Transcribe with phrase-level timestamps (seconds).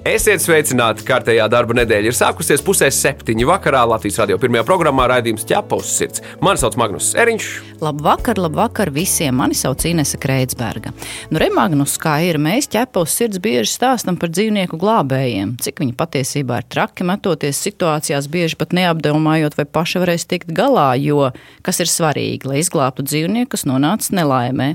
[0.00, 1.04] Esiet sveicināti!
[1.04, 6.22] Kārtējā darba nedēļa ir sākusies pusē septiņi vakarā Latvijas radio pirmajā programmā raidījums ķepus sirds.
[6.40, 7.48] Mani sauc Magnus Eriņš.
[7.84, 9.36] Labvakar, labvakar visiem!
[9.36, 10.94] Mani sauc Inese Kreitsberga.
[11.28, 15.52] Nu, Remagnus, kā ir, mēs ķepus sirds bieži stāstam par dzīvnieku glābējiem.
[15.60, 20.94] Cik viņi patiesībā ir traki metoties situācijās, bieži pat neapdomājot, vai paši varēs tikt galā,
[20.96, 21.28] jo
[21.60, 24.70] kas ir svarīgi, lai izglābtu dzīvnieku, kas nonācis nelaimē.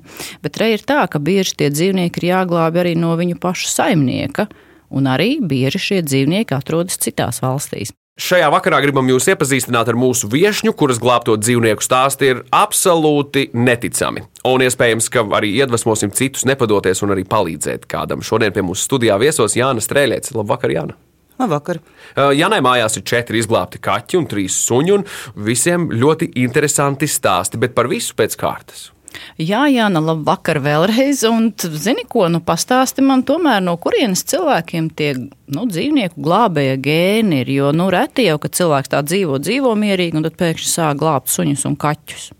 [0.45, 4.45] Bet re ir tā, ka bieži tie dzīvnieki ir jāglābj arī no viņu pašu saimnieka
[4.89, 7.93] un arī bieži šie dzīvnieki atrodas citās valstīs.
[8.15, 14.23] Šajā vakarā gribam jūs iepazīstināt ar mūsu viesņu, kuras glābto dzīvnieku stāsti ir absolūti neticami.
[14.47, 18.23] Un iespējams, ka arī iedvesmosim citus nepadoties un arī palīdzēt kādam.
[18.23, 20.31] Šodien pie mums studijā viesos Jānis Strēlēts.
[20.31, 20.95] Labvakar, Jāna!
[21.35, 21.81] Labvakar!
[22.15, 25.03] Janai mājās ir četri izglābti kaķi un trīs suņi, un
[25.35, 28.93] visiem ļoti interesanti stāsti, bet par visu pēc kārtas.
[29.41, 31.25] Jā, Jāna, labvakar vēlreiz.
[31.29, 37.43] Un, zini, ko nu pastāsti man tomēr, no kurienes cilvēkiem tie nu, dzīvnieku glābēja gēni
[37.43, 37.51] ir?
[37.57, 41.33] Jo nu, reti jau, ka cilvēks tā dzīvo, dzīvo mierīgi, un tad pēkšņi sāk glābt
[41.33, 42.31] suņus un kaķus.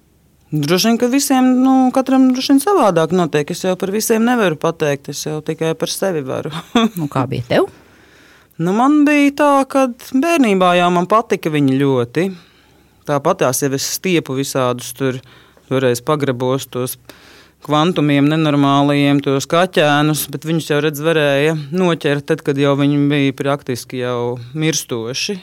[0.56, 3.50] Droši vien, ka visiem, nu, katram droši vien savādāk notiek.
[3.52, 6.54] Es jau par visiem nevaru pateikt, es jau tikai par sevi varu.
[7.00, 7.72] nu, kā bija tev?
[8.56, 12.30] Nu, man bija tā, ka bērnībā jau man patika viņi ļoti.
[13.06, 15.20] Tāpat tās jau es stiepu visādus tur
[15.70, 16.98] Toreiz pagrabos tos
[17.66, 23.34] kvantumiem, nenormāliem, tos kaķēnus, bet viņus jau redz, varēja noķert tad, kad jau viņi bija
[23.38, 25.40] praktiski jau mirstoši.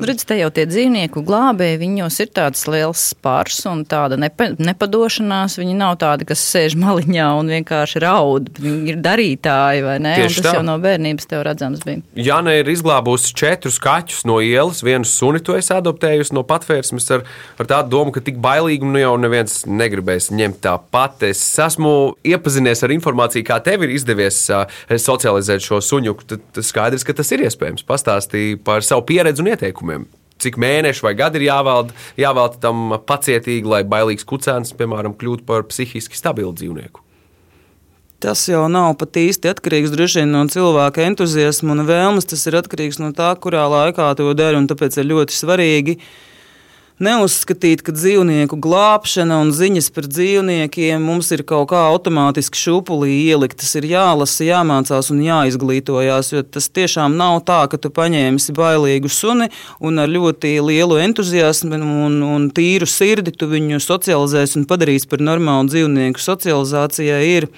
[0.00, 4.50] Nu, redz, te jau tie dzīvnieku glābēji, viņos ir tāds liels spārs un tāda nepa,
[4.58, 5.58] nepadošanās.
[5.60, 8.50] Viņi nav tādi, kas sēž maliņā un vienkārši raud.
[8.60, 10.14] Viņi ir darītāji, vai ne?
[10.20, 10.56] Tieši un tas tā.
[10.58, 12.02] jau no bērnības tev redzams bija.
[12.28, 17.26] Jāna ir izglābusi četrus kaķus no ielas, vienu suni to es adoptējusi no patvērsmes ar,
[17.60, 21.26] ar tādu domu, ka tik bailīgi nu jau neviens negribēs ņemt tāpat.
[21.30, 26.16] Es esmu iepazinies ar informāciju, kā tev ir izdevies uh, socializēt šo suņu.
[26.26, 27.86] Tad skaidrs, ka tas ir iespējams.
[27.86, 30.06] Pastāstīja par savu pieredzi un ieteikumiem.
[30.42, 35.64] Cik mēneši vai gadi ir jāvelta, jāvelta tam pacietīgi, lai bailīgs kucēns, piemēram, kļūtu par
[35.70, 37.02] psihiski stabilu dzīvnieku?
[38.20, 42.28] Tas jau nav pat īsti atkarīgs vien, no cilvēka entuziasma un vēlmes.
[42.28, 44.60] Tas ir atkarīgs no tā, kurā laikā to dara.
[44.68, 46.06] Tāpēc ir ļoti svarīgi uh,
[47.02, 53.58] neuzskatīt, ka dzīvnieku glābšana un ziņas par dzīvniekiem mums ir kaut kā automātiski šūpulī ielikt.
[53.60, 56.32] Tas ir jālasa, jāmācās un jāizglītojas.
[56.32, 59.50] Jo tas tiešām nav tā, ka tu paņēmi bailīgu suni
[59.84, 65.24] un ar ļoti lielu entuziasmu un, un tīru sirdi tu viņu socializēsi un padarīsi par
[65.24, 67.24] normālu dzīvnieku socializācijai.
[67.36, 67.50] Ir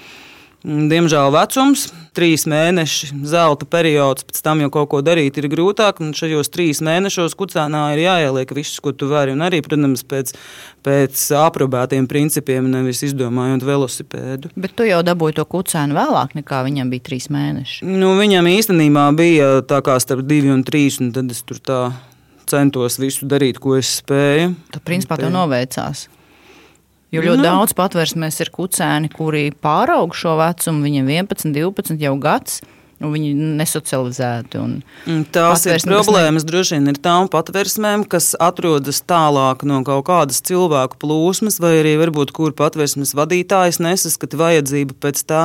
[0.66, 1.84] Diemžēl vecums,
[2.18, 6.00] trīs mēneši, zelta periods, pēc tam jau kaut ko darīt ir grūtāk.
[6.18, 9.36] Šajos trīs mēnešos kucēnā ir jāieliek viss, ko tu vari.
[9.36, 10.34] Un arī, protams, pēc,
[10.82, 14.50] pēc aprobētiem principiem, nevis izdomājot velosipēdu.
[14.58, 17.86] Bet tu jau dabūji to kucēnu vēlāk, nekā viņam bija trīs mēneši.
[17.86, 21.80] Nu, viņam īstenībā bija tā kā starp divi un trīs, un tad es tur tā
[22.50, 24.56] centos visu darīt, ko es spēju.
[24.74, 26.08] Tad, principā, tev noveicās.
[27.14, 27.46] Jo ļoti nu.
[27.46, 32.60] daudz patvērsmēs ir kucēni, kuri pāraug šo vecumu, viņiem 11, 12 jau gads.
[32.98, 34.58] Viņi nesocializēti.
[34.58, 36.48] Mm, tās ir problēmas ne...
[36.50, 41.94] droši vien ir tām patvērsmēm, kas atrodas tālāk no kaut kādas cilvēku plūsmas, vai arī
[42.00, 45.44] varbūt kur patvērsmes vadītājs nesaskata vajadzību pēc tā,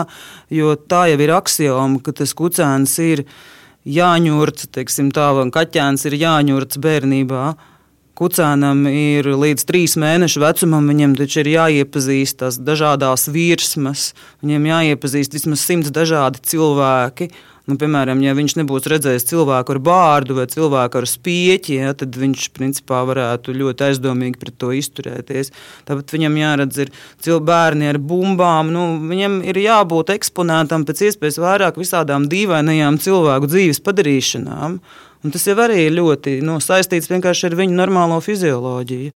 [0.49, 3.21] jo tā jau ir axioma, ka tas kucēns ir
[3.85, 7.45] jāņurts, teiksim tā, un kaķēns ir jāņurts bērnībā.
[8.13, 14.11] Kucēnam ir līdz trīs mēnešu vecumam, viņam taču ir jāiepazīst tās dažādas virsmas,
[14.45, 17.31] viņam jāiepazīst vismaz simts dažādi cilvēki.
[17.63, 22.17] Nu, piemēram, ja viņš nebūs redzējis cilvēku ar bārdu vai cilvēku ar spieķi, ja, tad
[22.19, 25.53] viņš principā varētu ļoti aizdomīgi pret to izturēties.
[25.87, 28.69] Tāpat viņam jāredz, ir bērni ar bumbām.
[28.75, 34.77] Nu, viņam ir jābūt eksponētam pēc iespējas vairāk visādām dīvainajām cilvēku dzīves padarīšanām.
[35.23, 37.11] Un tas jau arī ļoti nu, saistīts
[37.47, 39.13] ar viņu normālo fizioloģiju.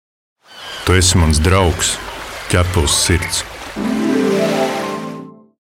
[0.88, 1.98] Tu esi mans draugs,
[2.54, 3.44] ķepus sirds.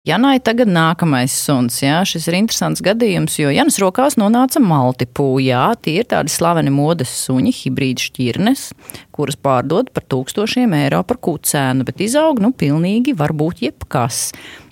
[0.08, 1.82] Janai tagad nākamais suns.
[1.82, 5.64] Jā, šis ir interesants gadījums, jo Janas rokās nonāca maltipūjā.
[5.84, 8.62] Tie ir tādi slaveni modes suņi, hibrīda šķirnes,
[9.12, 14.22] kuras pārdod par tūkstošiem eiro par kucēnu, bet izaug nu pilnīgi varbūt jebkas.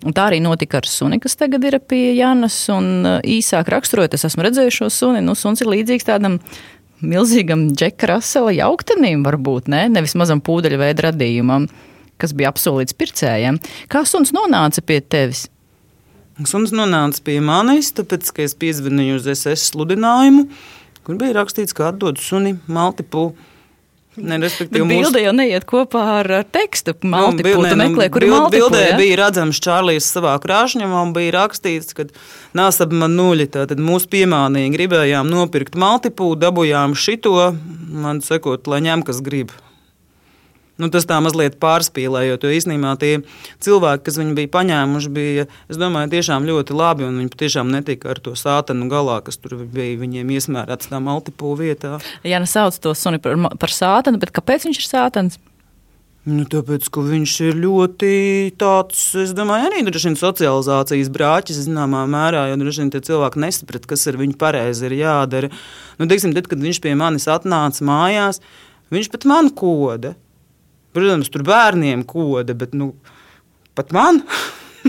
[0.07, 2.55] Un tā arī notika ar suni, kas tagad ir pie Janas.
[2.71, 5.25] Un uh, īsāk raksturojot, es esmu redzējis šo suni.
[5.25, 6.37] Nu, suns ir līdzīgs tādam
[7.03, 9.83] milzīgam Džeka Rasela jauktenim, varbūt ne?
[9.97, 11.67] nevis mazam pūdeļa veida radījumam
[12.21, 13.59] kas bija apsolīts pircējiem.
[13.91, 15.47] Kā suns nonāca pie tevis?
[16.43, 20.49] Suns nonāca pie manis, tāpēc, ka es piezvanīju uz SS sludinājumu,
[21.07, 23.29] kur bija rakstīts, ka atdod suni Maltipu.
[24.15, 25.09] Ne, respektīvi, mūsu...
[25.09, 26.93] bilde jau neiet kopā ar tekstu.
[27.03, 28.93] Multiple, nu, tu meklē, kur bild, bildē ja?
[28.99, 32.07] bija redzams Čārlijs savā krāšņamā un bija rakstīts, ka
[32.55, 33.49] nāsab man nuļi.
[33.57, 37.51] Tātad mūsu piemānīgi gribējām nopirkt multiple, dabujām šito,
[37.91, 39.51] man sekot, lai ņem, kas grib.
[40.75, 43.13] Nu, tas tā mazliet pārspīlējot, jo īstenībā tie
[43.63, 47.07] cilvēki, kas viņu bija paņēmuši, bija domāju, tiešām ļoti labi.
[47.07, 51.95] Viņi patiešām netika ar to sātanu galā, kas tur bija viņiem iesmērēts tā multipūlu vietā.
[52.27, 55.39] Jā, nesauc to suni par, par sātanu, bet kāpēc viņš ir sātans?
[56.25, 58.11] Nu, tāpēc, ka viņš ir ļoti
[58.57, 63.43] tāds, es domāju, arī droši vien socializācijas brāķis, zināmā mērā, jo droši vien tie cilvēki
[63.43, 65.51] nesaprata, kas ar viņu pareizi ir jādara.
[66.01, 68.41] Nu, teiksim, tad, kad viņš pie manis atnāca mājās,
[68.89, 70.15] viņš pat man koda.
[70.95, 72.93] Protams, tur bērniem koda, bet nu,
[73.75, 74.21] pat man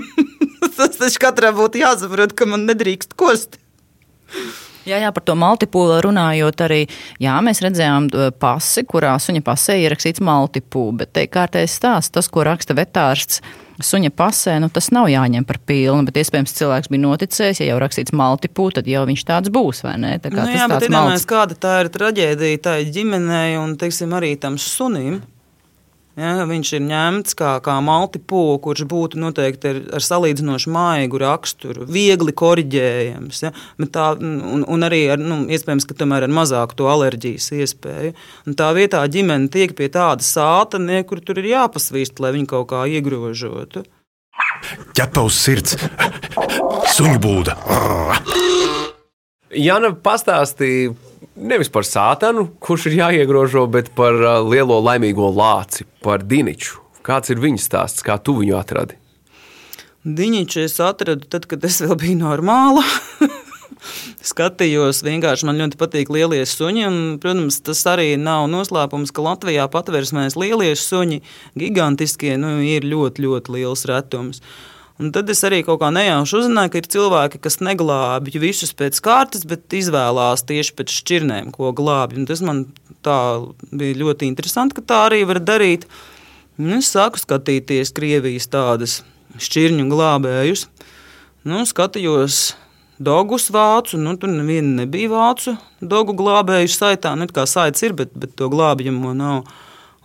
[0.76, 3.58] tas taču katram būtu jāsaprot, ka man nedrīkst kost.
[4.86, 6.84] Jā, jā, par to multipūlu runājot, arī
[7.22, 8.06] jā, mēs redzējām
[8.38, 13.42] pasi, kurā suņa pasē ierakstīts multipūlu, bet te kārtējs stāsts, tas, ko raksta vetārsts.
[13.82, 17.80] Suņa pasē, nu, tas nav jāņem par pilnu, bet iespējams cilvēks bija noticējis, ja jau
[17.82, 20.14] rakstīts multipū, tad jau viņš tāds būs, vai ne?
[20.22, 24.32] Tā kā nu, jā, bet iedomājamies, kāda tā ir traģēdija tai ģimenei un, teiksim, arī
[24.40, 25.18] tam sunim.
[26.16, 31.84] Ja, viņš ir ņemts kā, kā maltipūle, kurš būtu noteikti ar, ar salīdzinoši maigu raksturu,
[31.92, 33.42] viegli korģējams.
[33.44, 33.50] Ja,
[33.92, 38.14] tā, un, un arī ar, nu, iespējams, ka tomēr ar mazāku to alerģijas iespēju.
[38.48, 42.70] Un tā vietā ģimene tiek pie tāda sātanie, kur tur ir jāpasvīst, lai viņi kaut
[42.72, 43.84] kā iegrožotu.
[44.96, 45.76] Ķepa uz sirds,
[46.96, 47.58] suņu būda.
[49.52, 50.96] Jana pastāstīja
[51.36, 56.82] nevis par sātanu, kurš ir jāiegrožo, bet par uh, lielo laimīgo lāci, par Diniču.
[57.06, 58.98] Kāds ir viņa stāsts, kā tu viņu atradi?
[60.06, 62.84] Diniču es atradu tad, kad es vēl biju normāla.
[64.26, 66.84] skatījos, vienkārši man ļoti patīk lielie suņi.
[66.88, 71.22] Un, protams, tas arī nav noslēpums, ka Latvijā patvērsmēs lielie suņi,
[71.58, 74.42] gigantiskie, nu, ir ļoti, ļoti liels retums.
[74.96, 78.96] Un tad es arī kaut kā nejauši uzzināju, ka ir cilvēki, kas neglābj visus pēc
[79.04, 82.22] kārtas, bet izvēlās tieši pēc šķirnēm, ko glābj.
[82.22, 82.64] Un tas man
[83.04, 85.84] bija ļoti interesanti, ka tā arī var darīt.
[86.56, 89.02] Un es sāku skatīties Krievijas tādas
[89.36, 90.64] šķirņu glābējus.
[91.46, 92.56] Nu, skatījos
[92.96, 97.12] dogus vācu, nu, tur neviena nebija vācu dogu glābēju saitā.
[97.20, 99.44] Nu, kā saits ir, bet, bet to glābjamo nav.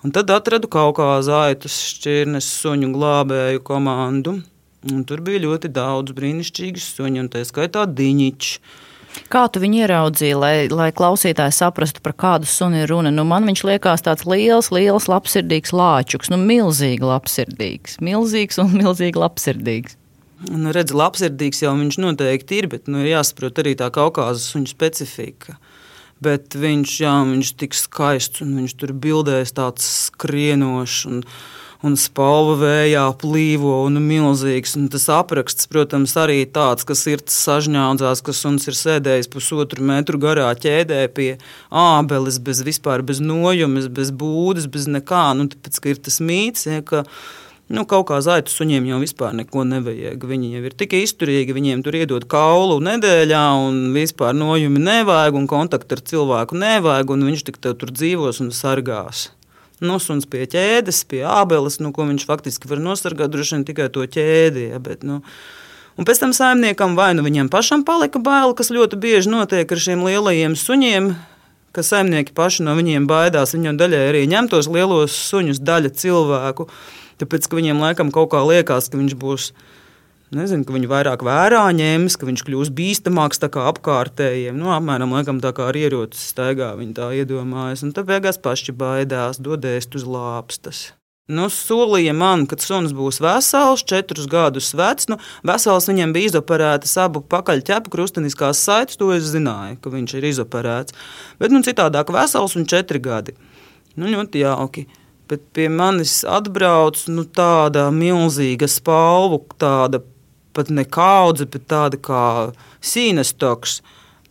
[0.04, 4.42] Un tad atradu kaut kā zaitus šķirnes suņu glābēju komandu.
[4.90, 8.56] Un tur bija ļoti daudz brīnišķīgu suņu, un tā skaitā diņķi.
[9.32, 13.12] Kā tu viņu ieraudzīji, lai, lai klausītāji saprastu, par kādu sunu ir runa?
[13.14, 19.20] Nu, man viņš liekas tāds liels, liels, labsirdīgs lāčuks, nu, milzīgi labsirdīgs, milzīgs un milzīgi
[19.22, 19.98] labsirdīgs.
[20.50, 24.40] Nu, redz, labsirdīgs jau viņš noteikti ir, bet nu, ir jāsaprot arī tā kaut kāda
[24.42, 25.60] suņu specifika.
[26.22, 31.06] Bet viņš, jā, viņš tik skaists un viņš tur bildēs tāds skrienošs.
[31.82, 34.76] Un, spalva vējā plīvo un milzīgs.
[34.78, 40.22] Un tas apraksts, protams, arī tāds, kas ir sažņaudzās, ka suns ir sēdējis pusotru metru
[40.22, 41.32] garā ķēdē pie
[41.74, 45.32] ābeles, bez vispār bez nojumes, bez būdas, bez nekā.
[45.40, 47.06] Nu, tāpēc, ka ir tas mīts, ja, ka
[47.72, 50.26] Nu, kaut kā zaitu suņiem jau vispār neko nevajag.
[50.28, 55.48] Viņi jau ir tik izturīgi, viņiem tur iedod kaulu nedēļā, un vispār nojumi nevajag, un
[55.48, 59.30] kontaktu ar cilvēku nevajag, un viņš tik tur dzīvos un sargās
[59.86, 64.06] nosuns pie ķēdes, pie ābeles, nu, ko viņš faktiski var nosargāt droši vien tikai to
[64.06, 64.72] ķēdi.
[64.76, 65.22] Ja, bet, nu,
[66.00, 69.82] Un pēc tam saimniekam vai nu viņam pašam palika bail, kas ļoti bieži notiek ar
[69.84, 71.10] šiem lielajiem suņiem,
[71.76, 73.52] ka saimnieki paši no viņiem baidās.
[73.56, 76.70] Viņu daļai arī ņem tos lielos suņus, daļa cilvēku,
[77.22, 79.52] tāpēc ka viņiem laikam kaut kā liekas, ka viņš būs
[80.32, 84.56] Nezinu, ka viņu vairāk vērā ņems, ka viņš kļūs bīstamāks apkārtējiem.
[84.56, 87.84] Nu, apmēram laikam, tā kā ar ieroci staigā viņi tā iedomājas.
[87.84, 90.94] Un tad beigās paši baidās, dodēs uz lāpstas.
[91.32, 95.10] Nu, solīja man, ka suns būs vesels, četrus gadus vecs.
[95.12, 100.30] Nu, vesels viņam bija izoperētas abu pakaļķepu krusteniskās saites, to es zināju, ka viņš ir
[100.32, 100.96] izoperēts.
[101.44, 103.36] Bet nu, citādāk vesels un četri gadi.
[104.00, 104.88] Nu, ļoti jauki.
[105.32, 110.02] Bet pie manis atbrauc nu, tāda milzīga spalva, tāda
[110.56, 112.26] pat ne kaudze, bet tāda kā
[112.84, 113.82] sīnas toks.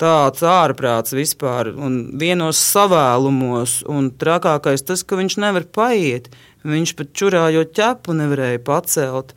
[0.00, 6.30] Tāds ārprāts vispār, un vienos savēlumos, un trakākais tas, ka viņš nevar paiet.
[6.64, 9.34] Viņš pat čurājot ķepu nevarēja pacelt.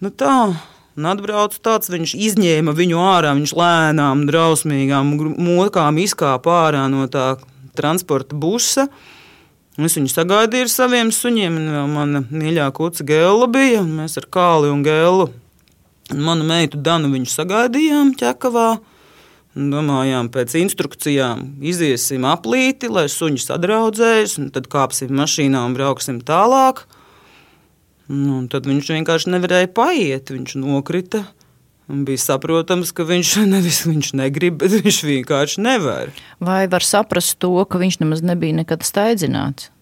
[0.00, 0.56] Nu tā,
[0.96, 5.12] un atbrauc tāds, viņš izņēma viņu ārā, viņš lēnām, drausmīgām
[5.44, 7.34] mokām izkāpa ārā no tā
[7.76, 8.88] transporta busa.
[9.76, 13.84] Es viņu sagaidīju ar saviem suņiem, un mana mīļākā kuca Gēla bija.
[13.84, 15.34] Mēs ar Kāli un Gēlu
[16.14, 18.68] Manu meitu Danu viņu sagaidījām ķekavā.
[19.56, 26.84] Domājām, pēc instrukcijām iziesim aplīti, lai suņi sadraudzējas, un tad kāpsim mašīnā un brauksim tālāk.
[28.12, 31.24] Nu, tad viņš vienkārši nevarēja paiet, viņš nokrita.
[31.86, 36.12] Bija saprotams, ka viņš nevis viņš negrib, bet viņš vienkārši nevar.
[36.38, 39.72] Vai var saprast to, ka viņš nemaz nebija nekad steidzināts?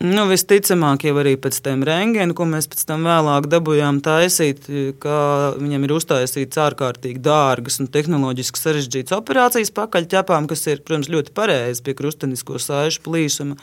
[0.00, 4.64] Nu, visticamāk, jau arī pēc tam rēngēna, ko mēs pēc tam vēlāk dabūjām taisīt,
[5.02, 5.16] ka
[5.60, 11.84] viņam ir uztaisīts ārkārtīgi dārgas un tehnoloģiski sarežģītas operācijas pakaļķepām, kas ir, protams, ļoti pareizi
[11.84, 13.58] pie krustenisko sāļu plīsuma.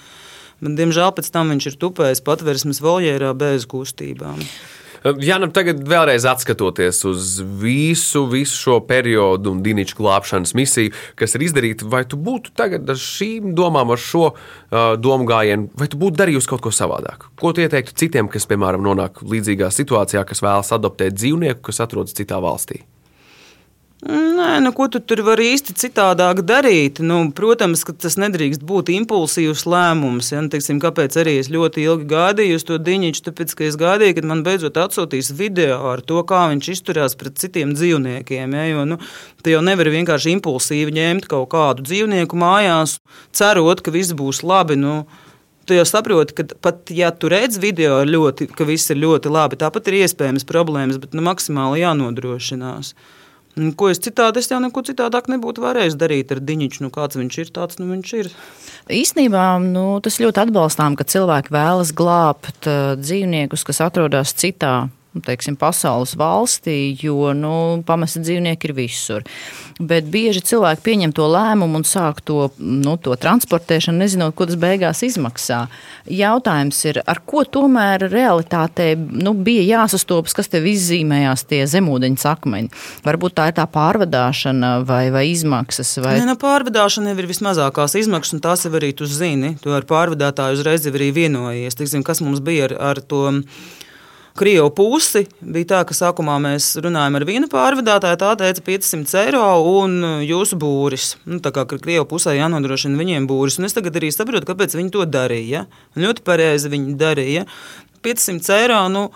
[0.62, 4.38] Bet, diemžēl pēc tam viņš ir tupējis patversmes voljērā bez kustībām.
[5.24, 11.46] Janam, tagad vēlreiz atskatoties uz visu, visu šo periodu un dīniču glābšanas misiju, kas ir
[11.48, 16.02] izdarīta, vai tu būtu tagad ar šīm domām, ar šo uh, domu gājienu, vai tu
[16.02, 17.30] būtu darījusi kaut ko savādāk?
[17.40, 22.18] Ko tu ieteiktu citiem, kas, piemēram, nonāk līdzīgā situācijā, kas vēlas adoptēt dzīvnieku, kas atrodas
[22.18, 22.84] citā valstī?
[24.06, 27.00] Nē, nu, ko tu tur vari īsti citādāk darīt?
[27.02, 30.30] Nu, protams, ka tas nedrīkst būt impulsīvs lēmums.
[30.36, 30.44] Ja?
[30.46, 33.24] Nu, teiksim, kāpēc arī es ļoti ilgi gaidīju uz to diņķi?
[33.26, 37.42] Tāpēc, ka es gaidīju, kad man beidzot atsūtīs video ar to, kā viņš izturās pret
[37.42, 38.54] citiem dzīvniekiem.
[38.54, 38.70] Ja?
[38.70, 39.02] Jo, nu,
[39.42, 43.00] tu jau nevari vienkārši impulsīvi ņemt kaut kādu dzīvnieku mājās,
[43.34, 44.78] cerot, ka viss būs labi.
[44.78, 45.08] Nu,
[45.66, 49.58] tu jau saproti, ka pat ja tu redz video, ļoti, ka viss ir ļoti labi,
[49.58, 52.94] tāpat ir iespējams problēmas, bet nu, maksimāli jānodrošinās.
[53.78, 56.84] Ko es citādi, es jau neko citādāk nebūtu varējis darīt ar diņķu.
[56.86, 58.30] Nu, kāds viņš ir, tāds nu, viņš ir.
[58.94, 65.07] Īsnībā nu, tas ļoti atbalstām, ka cilvēki vēlas glābt uh, dzīvniekus, kas atrodas citā Nu,
[65.26, 67.54] teiksim, pasaules valstī, jo nu,
[67.88, 69.28] pamesti dzīvnieki ir visur.
[69.78, 74.58] Bet bieži cilvēki pieņem to lēmumu un sāk to, nu, to transportēšanu, nezinot, ko tas
[74.60, 75.66] beigās izmaksā.
[76.10, 82.72] Jautājums ir, ar ko tomēr realitātē nu, bija jāsastopas, kas tev izzīmējās tie zemūdeņa akmeņi.
[83.06, 85.98] Varbūt tā ir tā pārvadāšana vai, vai izmaksas.
[86.02, 86.18] Vai...
[86.18, 89.56] Nē, no nu, pārvadāšana jau ir vismazākās izmaksas, un tās jau arī tu zini.
[89.62, 91.78] Tu ar pārvadātāju uzreiz jau arī vienojies.
[91.78, 93.28] Tiksim, kas mums bija ar, ar to?
[94.38, 99.46] Krievu pusi bija tā, ka sākumā mēs runājām ar vienu pārvadātāju, tā teica 500 eiro
[99.72, 101.16] un uh, jūsu būris.
[101.26, 103.58] Nu, tā kā Krievu pusē jānodrošina viņiem būris.
[103.58, 105.66] Un es tagad arī saprotu, kāpēc viņi to darīja.
[105.98, 107.48] Ļoti pareizi viņi darīja.
[108.06, 108.84] 500 eiro.
[108.94, 109.08] Nu,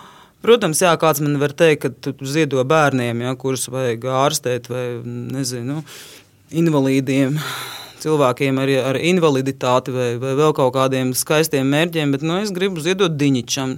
[0.42, 4.86] Protams, jā, kāds man var teikt, ka tu ziedo bērniem, ja, kurus vajag ārstēt vai
[5.06, 5.84] nezinu,
[6.50, 7.38] invalīdiem
[8.02, 12.82] cilvēkiem ar, ar invaliditāti vai, vai vēl kaut kādiem skaistiem mērķiem, bet nu, es gribu
[12.82, 13.76] ziedot diņķam.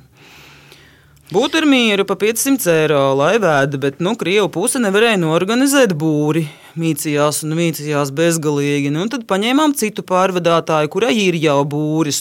[1.33, 6.43] Būtu ar mieru pa 500 eiro, lai vēda, bet nu, Krievija puse nevarēja norganizēt būri.
[6.77, 8.91] Mīcījās un mīcījās bezgalīgi.
[8.93, 12.21] Nu, tad paņēmām citu pārvadātāju, kurai ir jau būris.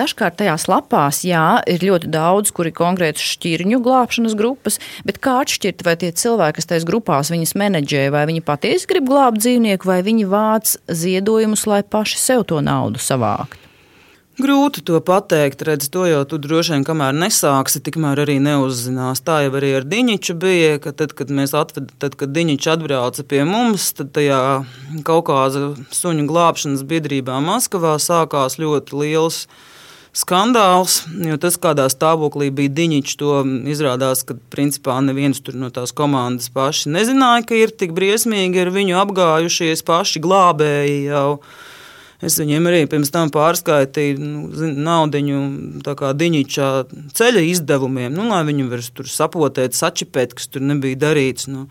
[0.00, 5.42] Dažkārt tajās lapās, jā, ir ļoti daudz, kur ir konkrētas šķirņu glābšanas grupas, bet kā
[5.42, 9.92] atšķirt, vai tie cilvēki, kas tajās grupās viņas menedžē, vai viņi patiesi grib glābt dzīvnieku,
[9.92, 13.61] vai viņi vāc ziedojumus, lai paši sev to naudu savākt?
[14.40, 19.20] Grūti to pateikt, redz, to jau tu droši vien, kamēr nesāksi, tikmēr arī neuzzinās.
[19.20, 23.26] Tā jau arī ar Diņķu bija, ka tad, kad mēs atvedām, tad, kad Diņķis atbrauca
[23.28, 24.38] pie mums, tad tajā
[25.04, 29.42] Kaukāza suņu glābšanas biedrībā Maskavā sākās ļoti liels
[30.16, 33.34] skandāls, jo tas, kādā stāvoklī bija Diņķis, to
[33.68, 38.96] izrādās, ka principā neviens no tās komandas paši nezināja, ka ir tik briesmīgi ar viņu
[39.04, 41.28] apgājušies paši glābēji jau.
[42.22, 45.18] Es viņiem arī pirms tam pārskaitīju nu, naudu
[46.20, 46.68] diņķa
[47.18, 51.50] ceļa izdevumiem, nu, lai viņi var tur sapotēt, sačipēt, kas tur nebija darīts.
[51.50, 51.66] Nu.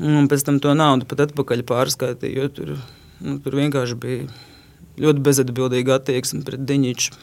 [0.00, 2.74] Un pēc tam to naudu pat atpakaļ pārskaitīju, jo tur,
[3.20, 4.26] nu, tur vienkārši bija
[5.04, 7.20] ļoti bezatbildīga attieksme pret diņķu.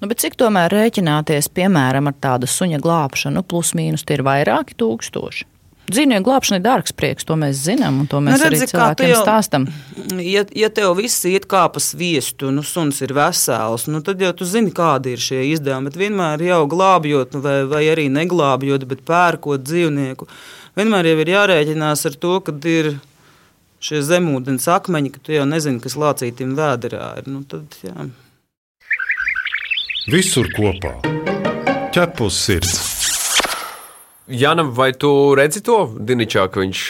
[0.00, 5.48] Nu, cik tomēr rēķināties, piemēram, ar tādu suņa glābšanu, plus mīnus tie ir vairāki tūkstoši?
[5.90, 9.10] Dzīvnieku glābšana ir dārgs prieks, to mēs zinām, un to mēs nu, redzi, arī cilvēkiem
[9.10, 9.66] jau, stāstam.
[10.22, 14.30] Ja, ja tev viss iet kā pa sviestu, nu, suns ir vesels, nu, tad jau
[14.36, 15.90] tu zini, kādi ir šie izdevumi.
[15.90, 20.28] Bet vienmēr jau glābjot, vai, vai arī neglābjot, bet pērkot dzīvnieku,
[20.78, 22.92] vienmēr jau ir jārēķinās ar to, ka ir
[23.82, 27.32] šie zemūdens akmeņi, ka tu jau nezini, kas lācītim vēderā ir.
[27.32, 28.10] Nu, tad, jā.
[30.10, 30.96] Visur kopā-
[31.94, 32.89] ķepus sirds.
[34.30, 36.82] Janam, vai tu redzi to Diničā, ka viņš,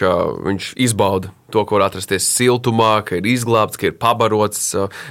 [0.44, 4.60] viņš izbauda to, ko var atrasties siltumā, ka ir izglābts, ka ir pabarots?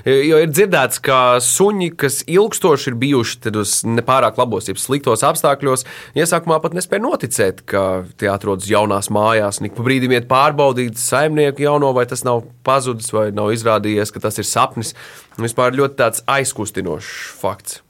[0.05, 5.85] Jo ir dzirdēts, ka suņi, kas ilgstoši ir bijuši uz nepārāk labos, jeb sliktos apstākļos,
[6.19, 7.83] iesākumā pat nespēja noticēt, ka
[8.21, 9.61] tie atrodas jaunās mājās.
[9.65, 14.23] Nik pa brīdim iet pārbaudīt saimnieku jauno, vai tas nav pazudis, vai nav izrādījies, ka
[14.29, 14.95] tas ir sapnis.
[15.39, 17.81] Vispār ļoti tāds aizkustinošs fakts.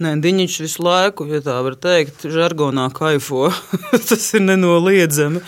[0.00, 3.50] Nē, Diņš visu laiku, ja tā var teikt, žargonā kaifo.
[4.08, 5.42] Tas ir nenoliedzami.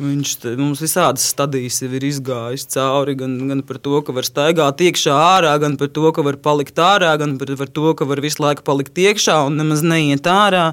[0.00, 3.12] Viņš te, mums visādas stadijas ir izgājis cauri.
[3.20, 6.80] Gan, gan par to, ka var staigāt iekšā, ārā, gan par to, ka var palikt
[6.80, 10.70] ārā, gan par, par to, ka var visu laiku palikt iekšā un nemaz neiet ārā.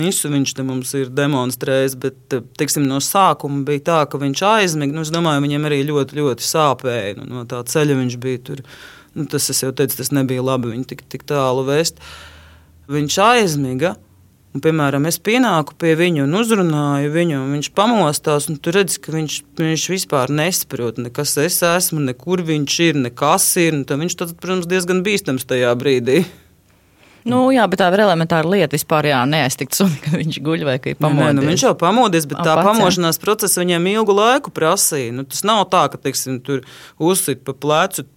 [0.00, 4.96] Visu viņš te mums ir demonstrējis, bet teiksim, no sākuma bija tā, ka viņš aizmiga.
[4.96, 7.18] Nu, es domāju, viņam arī ļoti, ļoti sāpēja.
[7.20, 8.64] Nu, no tā ceļa viņš bija tur.
[9.20, 12.00] Nu, tas, es jau teicu, tas nebija labi viņu tik, tik tālu vēst.
[12.90, 13.98] Viņš aizmiga.
[14.50, 18.96] Un, piemēram, es pienāku pie viņa un uzrunāju viņu, un viņš pamostās, un tur redz,
[18.98, 23.46] ka viņš, viņš vispār nesaprot, ne kas es esmu, ne kur viņš ir, ne kas
[23.62, 23.78] ir.
[23.86, 26.24] Viņš tad, protams, diezgan bīstams tajā brīdī.
[27.28, 28.74] Nu, jā, bet tā ir elementāra lieta.
[28.74, 31.26] Vispār jā, neaiztikt suni, ka viņš guļ vai ir pamodies.
[31.28, 35.12] Nē, nu, viņš jau pamodies, bet tā pats, pamošanās process viņam ilgu laiku prasīja.
[35.14, 36.64] Nu, tas nav tā, ka, teiksim, tur
[36.98, 38.08] uzsit pa plecu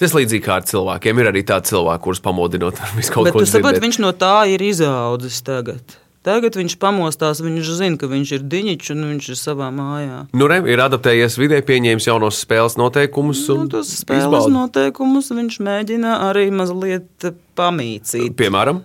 [0.00, 1.20] Tas līdzīgi kā ar cilvēkiem.
[1.20, 3.84] Ir arī tādi cilvēki, kurus pamodinot ar visu kaut Bet, ko tādu.
[3.84, 6.00] Viņš no tā ir izaudzis tagad.
[6.24, 10.22] Tagad viņš pamostās, viņš zina, ka viņš ir diņķis un viņš ir savā mājā.
[10.32, 13.42] Nu, re, ir adaptējies vidē, pieņēmis jaunos spēles noteikumus.
[13.52, 14.54] Nu, tos spēles izbauda.
[14.54, 17.28] noteikumus viņš mēģina arī mazliet
[17.60, 18.32] pamīcīt.
[18.40, 18.80] Piemēram?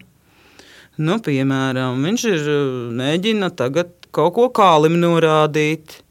[0.99, 2.51] Nu, piemēram, viņš ir
[2.99, 6.01] mēģina tagad kaut ko kālim norādīt.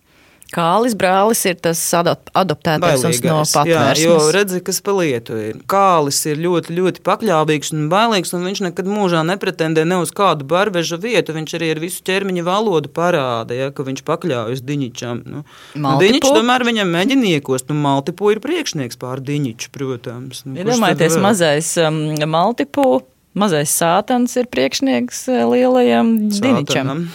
[0.48, 4.00] Kālis brālis ir tas adoptētais no patvērsmes.
[4.00, 5.58] Jā, jo redzi, kas pa lietu ir.
[5.68, 10.48] Kālis ir ļoti, ļoti pakļāvīgs un bailīgs, un viņš nekad mūžā nepretendē ne uz kādu
[10.48, 11.36] barbeža vietu.
[11.36, 15.22] Viņš arī ar visu ķermeņa valodu parāda, ja, ka viņš pakļaujas diņķam.
[15.28, 15.44] Nu,
[15.76, 20.46] nu, diņķis tomēr viņam mēģina iekost, un Maltipu ir priekšnieks pār diņķu, protams.
[20.48, 23.02] Nu, Iedomājieties, mazais um, Maltipu,
[23.36, 27.10] mazais sātans ir priekšnieks uh, lielajam diņķam.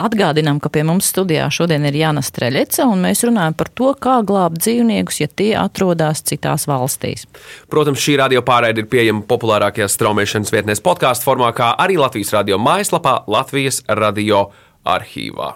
[0.00, 4.16] Atgādinām, ka pie mums studijā šodien ir Jāna Streļeca, un mēs runājam par to, kā
[4.26, 7.26] glābt dzīvniekus, ja tie atrodas citās valstīs.
[7.72, 12.60] Protams, šī radio pārraide ir pieejama populārākajās straumēšanas vietnēs podkāstu formā, kā arī Latvijas radio
[12.62, 14.46] mājaslapā Latvijas radio
[14.88, 15.54] arhīvā.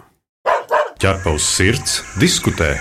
[1.01, 2.75] Ķerpa uz sirds, diskutē.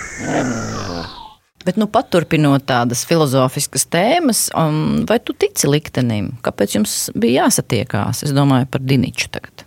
[1.65, 6.35] Bet, nu, paturpinot tādas filozofiskas tēmas, um, vai tu tici liktenim?
[6.45, 8.27] Kāpēc jums bija jāsatiekās?
[8.29, 9.63] Es domāju par Diniču tagad.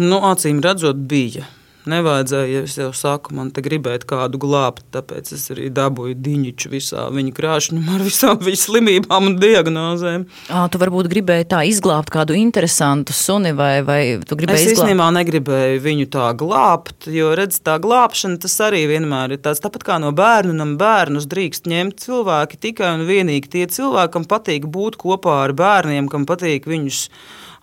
[0.00, 1.44] Nu, acīm redzot, bija.
[1.88, 6.70] Nevajadzēja, ja es jau saku, man te gribēt kādu glābt, tāpēc es arī dabūju diņķu
[6.72, 10.26] visā viņa krāšņumā ar visām viņa slimībām un diagnozēm.
[10.52, 15.08] À, tu varbūt gribēji tā izglābt kādu interesantu suni vai, vai tu gribēji es īstenībā
[15.16, 20.00] negribēju viņu tā glābt, jo, redz, tā glābšana tas arī vienmēr ir tāds, tāpat kā
[20.04, 25.46] no bērnam bērnus drīkst ņemt cilvēki tikai un vienīgi tie cilvēki, kam patīk būt kopā
[25.46, 27.06] ar bērniem, kam patīk viņus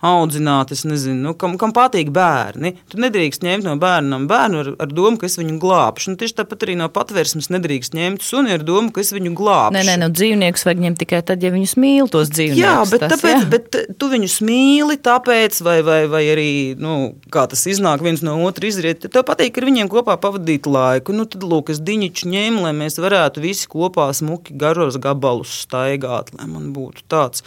[0.04, 2.74] audzināt, es nezinu, nu, kam, kam patīk bērni.
[2.90, 6.12] Tu nedrīkst ņemt no bērnam bērnu ar, ar domu, ka es viņu glābšu.
[6.12, 9.74] Nu, tieši tāpat arī no patvērsmes nedrīkst ņemt suni ar domu, ka es viņu glābšu.
[9.74, 12.62] Nē, nē, no dzīvniekus vajag ņemt tikai tad, ja viņus mīl tos dzīvniekus.
[12.62, 13.50] Jā, bet, tas, tāpēc, jā.
[13.54, 16.94] bet tu viņus mīli, tāpēc, vai, vai, vai arī, nu,
[17.34, 21.16] kā tas iznāk, viens no otra izriet, tev patīk ar viņiem kopā pavadīt laiku.
[21.16, 26.30] Nu, tad, lūk, es diņķu ņēmu, lai mēs varētu visi kopā smuki garos gabalus staigāt,
[26.38, 27.42] lai man būtu tāds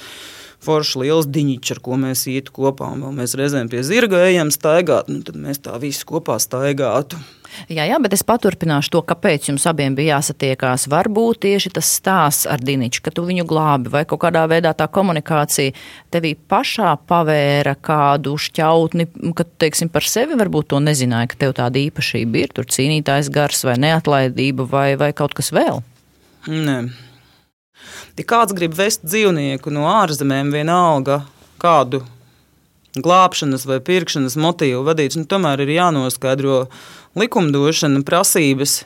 [0.65, 2.91] foršs liels diņķis, ar ko mēs ietu kopā.
[2.93, 7.19] Un vēl mēs reizēm pie zirga ejam staigāt, nu, tad mēs tā visi kopā staigātu.
[7.67, 10.88] Jā, jā, bet es paturpināšu to, kāpēc jums abiem bija jāsatiekās.
[10.91, 14.88] Varbūt tieši tas stāsts ar Diniču, ka tu viņu glābi, vai kaut kādā veidā tā
[14.88, 15.76] komunikācija
[16.13, 21.56] tevī pašā pavēra kādu šķautni, ka tu, teiksim, par sevi varbūt to nezināji, ka tev
[21.60, 25.84] tāda īpašība ir, tur cīnītājs gars vai neatlaidība vai, vai kaut kas vēl.
[26.47, 27.11] Nē.
[28.20, 31.24] Ja kāds grib vest dzīvnieku no ārzemēm, vienalga
[31.62, 32.04] kādu
[33.00, 36.65] glābšanas vai pirkšanas motīvu vadīts, nu, tomēr ir jānoskaidro
[37.20, 38.82] likumdošana, prasības.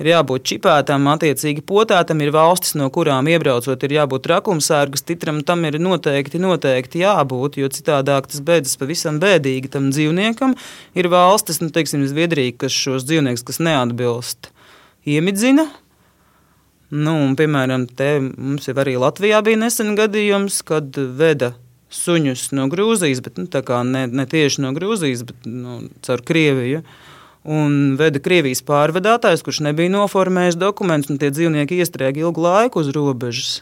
[0.00, 5.42] Ir jābūt čipētam, attiecīgi potētam, ir valstis, no kurām iebraucot, ir jābūt trakumsērgas titram.
[5.44, 10.56] Tam ir noteikti, noteikti jābūt, jo citādāk tas beidzas pavisam bēdīgi tam dzīvniekam.
[10.96, 14.48] Ir valstis, nu, teiksim, Zviedrija, kas šos dzīvniekus, kas neatbilst,
[15.04, 15.68] iemidzina,
[16.90, 21.52] Nu, un, piemēram, te mums jau arī Latvijā bija nesen gadījums, kad veda
[21.94, 23.46] suņus no Grūzijas, bet nu,
[23.86, 26.82] ne, ne tieši no Grūzijas, bet nu, caur Krieviju.
[27.50, 32.90] Un veda Krievijas pārvadātājs, kurš nebija noformējis dokumentus, un tie dzīvnieki iestrēga ilgu laiku uz
[32.94, 33.60] robežas.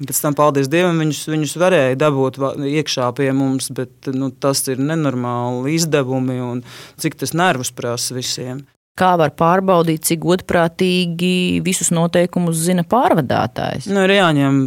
[0.00, 2.38] Pēc tam, paldies Dievam, viņus, viņus varēja dabūt
[2.70, 6.62] iekšā pie mums, bet nu, tas ir nenormāli izdevumi un
[7.02, 8.62] cik tas nervus prasa visiem.
[9.00, 13.88] Kā var pārbaudīt, cik godprātīgi visus noteikumus zina pārvadātājs?
[13.88, 14.60] Nu, ir jāņem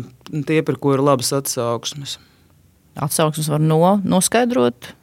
[0.47, 2.17] tie, par ko ir labas atsauksmes.
[2.97, 4.93] Atsauksmes var no, noskaidrot.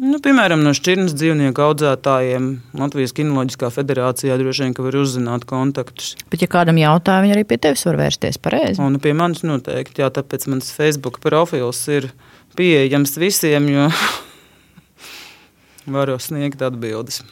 [0.00, 2.46] Nu, piemēram, no šķirnes dzīvnieku audzētājiem
[2.80, 6.14] Latvijas Kinoloģiskā federācijā droši vien var uzzināt kontaktus.
[6.32, 8.80] Bet, ja kādam jautā, viņi arī pie tevis var vērsties pareizi.
[8.80, 12.08] Un pie manis noteikti, jā, tāpēc mans Facebook profils ir
[12.56, 13.90] pieejams visiem, jo
[15.94, 17.22] varu sniegt atbildes.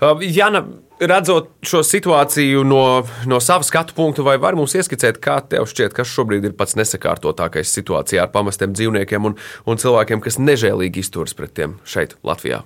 [0.00, 0.62] Uh, Jana,
[1.00, 2.82] redzot šo situāciju no,
[3.28, 6.78] no sava skatu punkta, vai var mums ieskicēt, kā tev šķiet, kas šobrīd ir pats
[6.80, 12.64] nesakārtotākais situācijā ar pamestiem dzīvniekiem un, un cilvēkiem, kas nežēlīgi izturas pret tiem šeit, Latvijā?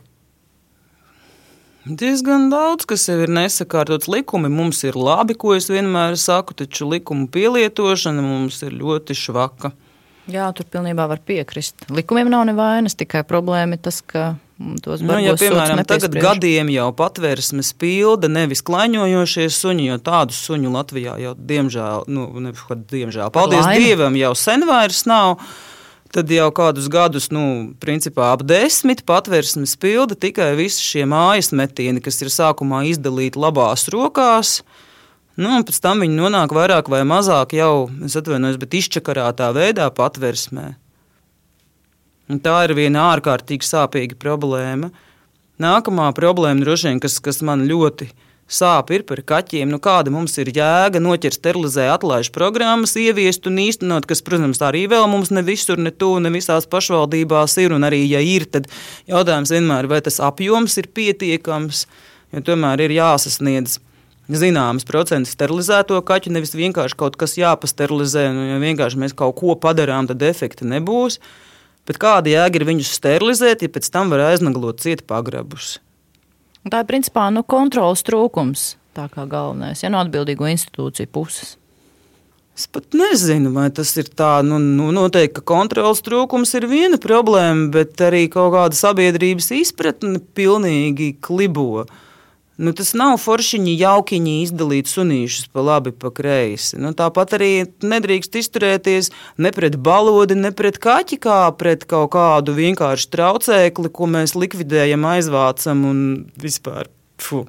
[1.89, 4.09] Diezgan daudz, kas jau ir nesakārtots.
[4.13, 9.73] Likumi mums ir labi, ko es vienmēr saku, taču likumu pielietošana mums ir ļoti švaka.
[10.31, 11.89] Jā, tur pilnībā var piekrist.
[11.89, 14.35] Likumiem nav nevainas, tikai problēma ir tas, ka
[14.85, 20.73] tos nu, ja, piemēram, tagad gadiem jau patvērsmes pilda nevis klaņojošie suņi, jo tādu suņu
[20.75, 22.53] Latvijā jau diemžēl, nu, ne,
[22.93, 23.81] diemžēl paldies Laime.
[23.81, 25.39] Dievam, jau sen vairs nav.
[26.11, 32.03] Tad jau kādus gadus, nu, principā ap desmit patvērsmes pilda tikai visi šie mājas metieni,
[32.03, 34.57] kas ir sākumā izdalīti labās rokās.
[35.41, 40.80] Nu, pēc tam viņi nonāk vairāk vai mazāk jau, es atvainojos, bet izčakarātā veidā patvērsmē.
[42.31, 44.93] Un tā ir viena ārkārtīgi sāpīga problēma.
[45.61, 48.07] Nākamā problēma, droši vien, kas, kas man ļoti
[48.51, 49.69] sāp, ir par kaķiem.
[49.71, 54.87] Nu, kāda mums ir jēga noķert, sterilizēt, atlaižu programmas, ieviest un īstenot, kas, protams, arī
[54.91, 57.75] vēl mums ne visur, ne tuvu, ne visās pašvaldībās ir.
[57.77, 58.71] Un arī, ja ir, tad
[59.11, 61.85] jautājums vienmēr, vai tas apjoms ir pietiekams,
[62.35, 63.81] jo tomēr ir jāsasniedz
[64.31, 68.29] zināms procents sterilizēto kaķu, nevis vienkārši kaut kas jāpasterilizē.
[68.35, 71.19] Nu, ja vienkārši mēs kaut ko padarām, tad efekta nebūs.
[71.91, 75.81] Bet kāda jēga ir viņus sterilizēt, ja pēc tam var aiznaglot ciet pagrabus?
[76.63, 81.57] Tā ir principā nu, kontrols trūkums, tā kā galvenais, ja no atbildīgo institūciju puses.
[82.55, 84.43] Es pat nezinu, vai tas ir tā.
[84.45, 90.21] Nu, nu, noteikti, ka kontrols trūkums ir viena problēma, bet arī kaut kāda sabiedrības izpratne
[90.37, 91.87] pilnīgi klibo.
[91.87, 92.10] Uh,
[92.61, 96.77] Nu, tas nav foršiņi, jaukiņi izdalīt sunīšus pa labi, pa kreisi.
[96.77, 99.09] Nu, tāpat arī nedrīkst izturēties
[99.41, 105.09] ne pret balodi, ne pret kaķi, kā pret kaut kādu vienkāršu traucēkli, ko mēs likvidējam,
[105.09, 106.03] aizvācam un
[106.41, 106.93] vispār.
[107.21, 107.47] Fu.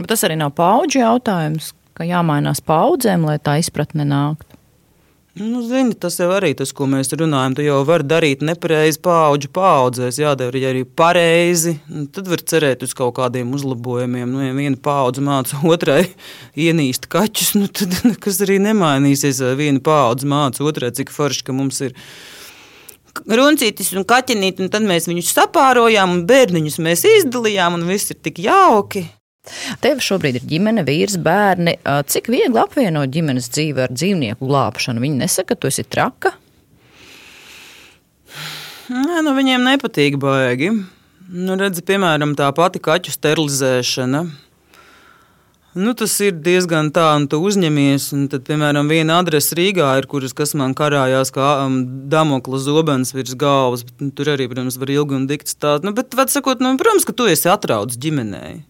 [0.00, 4.51] Bet tas arī nav paudžu jautājums, ka jāmainās paudzēm, lai tā izpratne nāktu.
[5.32, 7.54] Nu, zini, tas jau arī tas, ko mēs runājam.
[7.56, 11.78] Tu jau vari darīt nepareizi paudžu paudzēs, jādara arī pareizi.
[12.12, 14.28] Tad var cerēt uz kaut kādiem uzlabojumiem.
[14.28, 16.02] Nu, ja viena paudze māca otrai
[16.52, 19.40] ienīst kaķus, nu, tad nekas arī nemainīsies.
[19.56, 21.96] Viena paudze māca otrai, cik forši, ka mums ir
[23.24, 28.20] runcītis un kaķenīti, un tad mēs viņus sapārojām, un bērniņus mēs izdalījām, un viss ir
[28.20, 29.06] tik jauki.
[29.82, 31.74] Tev šobrīd ir ģimene, vīrs, bērni.
[31.82, 35.02] Cik viegli apvienot ģimenes dzīvi ar dzīvnieku glābšanu?
[35.02, 36.36] Viņi nesaka, ka tu esi traka.
[38.92, 40.70] Nē, nu viņiem nepatīk baigi.
[41.32, 44.22] Nu, redzi, piemēram, tā pati kaķu sterilizēšana.
[45.72, 48.10] Nu, tas ir diezgan tā, un tu uzņemies.
[48.14, 51.78] Un tad, piemēram, viena adrese Rīgā ir, kuras, kas man karājās kā um,
[52.12, 53.82] Damokla zobens virs galvas.
[53.88, 55.88] Bet, nu, tur arī, protams, var ilgi un dikti stāstīt.
[55.88, 58.60] Nu, bet, sakot, nu, protams, ka tu esi atrauc ģimenei.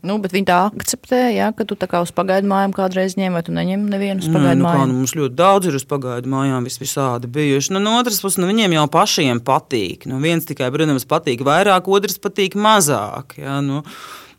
[0.00, 3.34] Nu, bet viņi tā akceptē, jā, ka tu tā kā uz pagaidu mājām kādreiz ņem,
[3.36, 4.86] vai tu neņem nevienu uz pagaidu nu, mājām.
[4.88, 7.74] Nu, mums ļoti daudz ir uz pagaidu mājām, vis visādi bijuši.
[7.76, 10.08] Nu, no otras puses, nu, viņiem jau pašiem patīk.
[10.08, 13.36] Nu, viens tikai, protams, patīk vairāk, otrs patīk mazāk.
[13.42, 13.82] Jā, nu,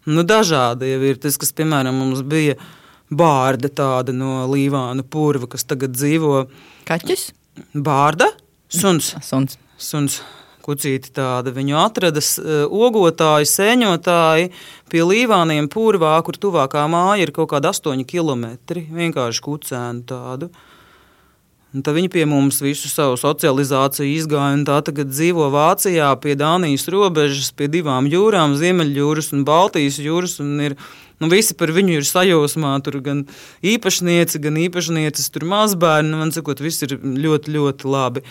[0.10, 2.58] nu, dažādi jau ir tas, kas, piemēram, mums bija
[3.14, 6.48] bārda tāda no Līvāna purva, kas tagad dzīvo.
[6.90, 7.30] Kaķis?
[7.78, 8.34] Bārda?
[8.72, 9.14] Suns.
[9.22, 9.62] Suns.
[9.78, 10.24] Suns
[10.66, 11.54] kucīti tāda.
[11.56, 14.52] Viņu atradas uh, ogotāji, sēņotāji
[14.92, 18.86] pie līvāniem purvā, kur tuvākā māja ir kaut kāda astoņi kilometri.
[18.92, 20.52] Vienkārši kucēnu tādu.
[21.72, 26.84] Un tad viņi pie mums visu savu socializāciju izgāja, tā tagad dzīvo Vācijā pie Dānijas
[26.92, 30.36] robežas, pie divām jūrām, Ziemeļjūras un Baltijas jūras.
[30.44, 30.76] Un ir,
[31.24, 33.24] nu, visi par viņu ir sajūsmā, tur gan
[33.64, 36.12] īpašnieci, gan īpašnieces, tur mazbērni.
[36.20, 38.26] Man sakot, viss ir ļoti, ļoti labi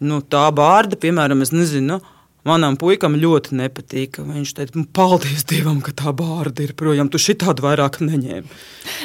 [0.00, 2.00] nu, tā bārda, piemēram, es nezinu.
[2.44, 4.18] Manam puikam ļoti nepatīk.
[4.20, 7.08] Viņš teica, nu, paldies Dievam, ka tā bārda ir projām.
[7.08, 8.58] Tu šitādu vairāk neņēmi.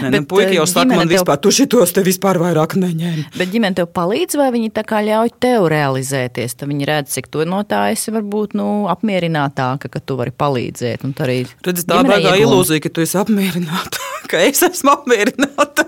[0.04, 1.16] Nē, nu, puika jau saka, man tev...
[1.16, 3.30] vispār, tu šitos te vispār vairāk neņēmi.
[3.40, 6.58] Bet ģimene tev palīdz, vai viņi tā kā ļauj tev realizēties?
[6.60, 11.08] Tad viņi redz, cik tu no tā esi varbūt nu, apmierinātāka, ka tu vari palīdzēt.
[11.08, 14.10] Redz, tā baigā ilūzija, ka tu esi apmierināta.
[14.30, 15.86] ka es esmu apmierināta,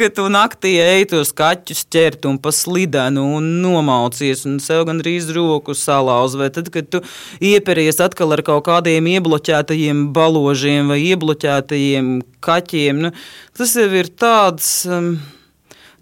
[0.00, 5.30] ka tu naktī ej tos kaķus ķert un pa slidenu un nomaucies un sev gandrīz
[5.36, 6.36] roku salauz.
[6.40, 7.02] Vai tad, kad tu
[7.42, 13.12] ieperies atkal ar kaut kādiem iebloķētajiem baložiem vai iebloķētajiem kaķiem, nu,
[13.58, 14.80] tas jau ir tāds.
[14.88, 15.14] Um,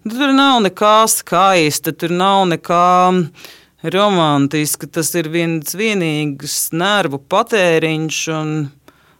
[0.07, 2.85] Tur nav nekā skaista, tur nav nekā
[3.93, 4.87] romantiski.
[4.87, 8.19] Tas ir viens vienīgs nervu patēriņš.
[8.35, 8.53] Un,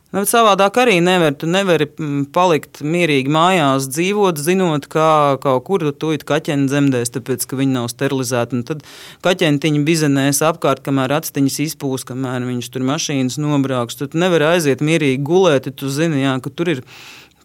[0.10, 1.36] Nu, savādāk arī nevar.
[1.38, 7.14] Tu nevari mm, palikt mierīgi mājās, dzīvot, zinot, kā kaut kur tu it kaķeni dzemdēs,
[7.14, 8.58] tāpēc, ka viņi nav sterilizēti.
[8.58, 8.82] Un tad
[9.26, 14.00] kaķentiņi bizenēs apkārt, kamēr actiņas izpūs, kamēr viņus tur mašīnas nobrauks.
[14.02, 16.82] Tu nevari aiziet mierīgi gulēt, ja tu zini, jā, ka tur ir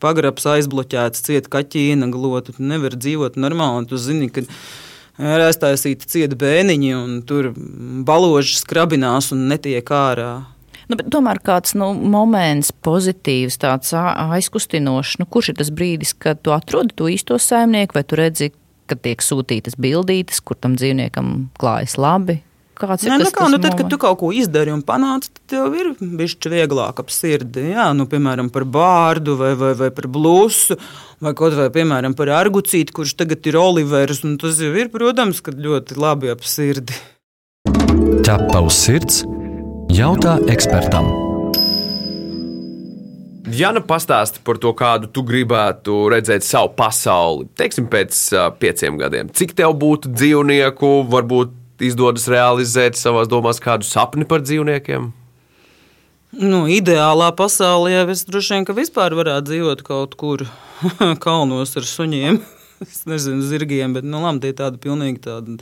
[0.01, 2.57] pagrabs aizbloķēts, cieta kaķīna glota.
[2.57, 4.47] Tu nevari dzīvot normāli, tu zini, ka
[5.21, 7.53] ir aiztaisīti cieti bēniņi, un tur
[8.09, 10.33] baloži skrabinās un netiek ārā.
[10.91, 16.55] Nu, tomēr kāds nu, moments, pozitīvs, tāds aizkustinošs, nu, kurš ir tas brīdis, kad tu
[16.55, 18.51] atrodi to īsto saimnieku, vai tu redzi,
[18.91, 22.43] ka tiek sūtītas bildītes, kur tam dzīvniekam klājas labi.
[22.75, 23.93] Kāds ir Nē, tas, nu kā, tas nu, tad, kad moments?
[23.95, 27.69] tu kaut ko izdari un panāc, tad tev ir bijis vieglāk ap sirdi.
[27.71, 30.77] Jā, nu, piemēram, par bārdu vai, vai, vai par blūzu,
[31.23, 34.25] vai kaut vai piemēram, par argucīti, kurš tagad ir Olivers.
[34.43, 36.99] Tas jau ir, protams, ļoti labi ap sirdi.
[38.27, 39.23] Ķepa uz sirds,
[39.93, 41.09] jautā ekspertam.
[43.55, 48.97] Ja nu pastāsti par to, kādu tu gribētu redzēt savu pasauli, teiksim, pēc uh, pieciem
[48.99, 55.11] gadiem, cik tev būtu dzīvnieku, varbūt izdodas realizēt savās domās kādu sapni par dzīvniekiem?
[56.35, 60.47] Nu, ideālā pasaulē jau es droši vien, ka vispār varētu dzīvot kaut kur
[61.25, 62.43] kalnos ar suņiem.
[62.85, 65.55] Es nezinu, zirgiem, bet nu, labi, tie tādi pilnīgi tādi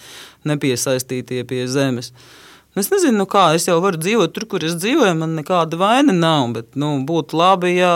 [0.48, 2.08] nepiesaistītie pie zemes.
[2.72, 5.12] Es nezinu, nu kā es jau varu dzīvot tur, kur es dzīvoju.
[5.18, 6.46] Man nekāda vaina nav.
[6.54, 7.92] Bet nu, būtu labi, ja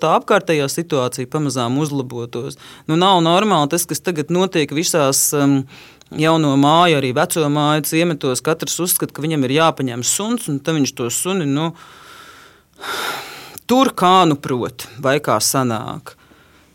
[0.00, 2.58] tā apkārtējā situācija pamazām uzlabotos.
[2.90, 5.30] Nu, nav normāli tas, kas tagad notiek visās.
[5.36, 5.62] Um,
[6.10, 8.40] Jauno māju, arī veco māju ciemetos.
[8.42, 11.68] Katrs uzskata, ka viņam ir jāpaņem suns, un tad viņš to suni nu,
[13.70, 16.16] tur kā nu prot, vai kā sanāk.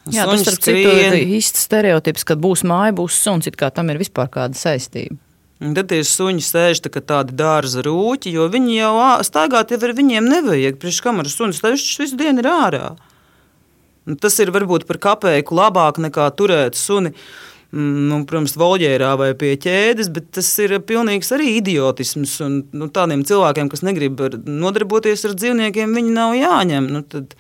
[0.07, 3.91] Jā, tas starp citu ir īsts stereotips, ka būs māja, būs suns, it kā tam
[3.91, 5.19] ir vispār kāda saistība.
[5.63, 9.93] Un tad tie suņi sēž tā, tādi dārza rūķi, jo viņi jau staigāt jau ar
[9.95, 10.79] viņiem nevajag.
[10.81, 12.89] Priekš kameras suns, tas visu dienu ir ārā.
[14.05, 17.13] Un tas ir varbūt par kapeiku labāk nekā turēt suni.
[17.75, 22.35] Nu, protams, voļģērā vai pie ķēdes, bet tas ir pilnīgs arī idiotisms.
[22.45, 26.91] Un, nu, tādiem cilvēkiem, kas negrib ar- nodarboties ar dzīvniekiem, viņi nav jāņem.
[26.93, 27.33] Nu, tad,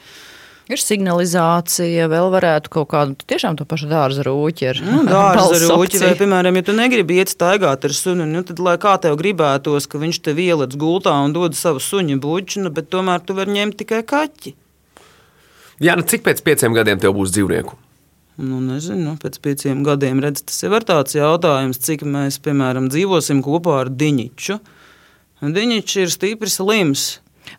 [0.65, 6.01] Ir signalizācija, vēl varētu kaut kādu tiešām to pašu dārza rūķi ar Nu, Dārza rūķi,
[6.01, 9.85] vai, piemēram, ja tu negribi iet staigāt ar suni, nu, tad lai kā tev gribētos,
[9.85, 13.53] ka viņš tev ieliec gultā un dod savu suņu buļķu, nu, bet tomēr tu vari
[13.59, 14.55] ņemt tikai kaķi.
[15.85, 17.77] Jā, nu cik pēc pieciem gadiem tev būs dzīvnieku?
[18.41, 23.43] Nu, nezinu, nu, pēc pieciem gadiem redz, tas ir tāds jautājums, cik mēs, piemēram, dzīvosim
[23.45, 24.57] kopā ar Diņiču.
[25.45, 27.05] Diņičs ir stiprs slims.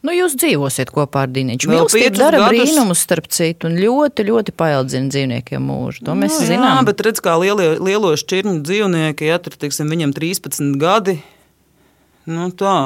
[0.05, 1.69] Nu, jūs dzīvosiet kopā ar Dīniņu.
[1.71, 2.51] Mīlestība dara gadus.
[2.53, 6.05] brīnumus, starp citu, un ļoti, ļoti paildzina dzīvniekiem mūžu.
[6.05, 6.81] To mēs nu, zinām.
[6.81, 11.17] Jā, bet redz, kā lielie, lielo šķirņu dzīvnieki, ja tur, teiksim, viņam 13 gadi,
[12.27, 12.77] nu tā.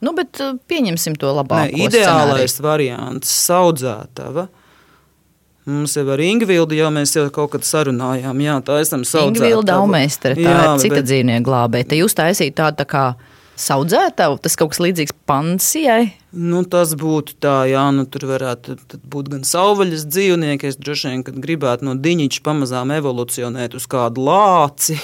[0.00, 1.76] Nu, bet uh, pieņemsim to Nē, labāko.
[1.88, 4.46] ideālais variants- saudzētava.
[5.70, 9.44] Mums jau ar Ingūnu jau mēs jau kaut kad sarunājām, jā, tā esam saudzētavu.
[9.60, 11.98] Ingūna Daumeistere, tā Jā, ir cita bet- dzīvnieku glābēja.
[12.00, 13.04] Jūs taisīt tādu tā kā
[13.60, 16.10] saudzētavu, tas kaut kas līdzīgs pansijai.
[16.32, 20.70] Nu, tas būtu tā, jā, nu, tur varētu tad būt gan savvaļas dzīvnieki.
[20.70, 24.98] Es droši vien, kad gribētu no diņķa pamazām evolucionēt uz kādu lāci.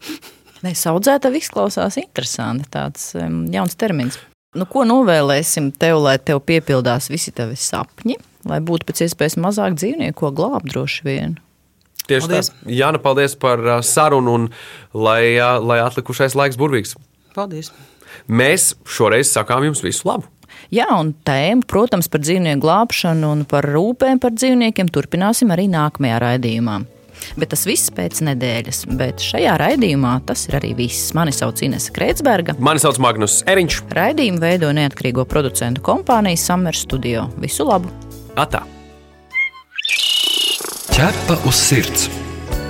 [0.64, 2.68] Nē, saudzētava izklausās interesanti.
[2.74, 4.18] Tāds um, jauns termins.
[4.56, 8.16] Nu, ko novēlēsim tev, lai tev piepildās visi tavi sapņi,
[8.48, 11.36] lai būtu pēc iespējas mazāk dzīvnieku, ko glābt droši vien?
[12.06, 12.50] Tieši Paldies.
[12.52, 12.70] tā.
[12.72, 14.46] Jāna, paldies par sarunu un
[14.94, 16.94] lai, lai atlikušais laiks burvīgs.
[17.36, 17.70] Paldies!
[18.32, 20.30] Mēs šoreiz sakām jums visu labu.
[20.72, 26.20] Jā, un tēmu, protams, par dzīvnieku glābšanu un par rūpēm par dzīvniekiem turpināsim arī nākamajā
[26.22, 26.80] raidījumā.
[27.40, 31.12] Bet tas viss pēc nedēļas, bet šajā raidījumā tas ir arī viss.
[31.16, 32.56] Mani sauc Inese Kreitsberga.
[32.62, 33.80] Mani sauc Magnus Eriņš.
[33.96, 37.28] Raidījumu veido neatkarīgo producentu kompānija Summer Studio.
[37.42, 37.92] Visu labu!
[38.36, 38.64] Atā!
[40.96, 42.08] Ķepa uz sirds.